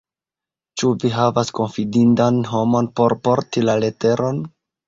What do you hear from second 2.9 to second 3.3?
por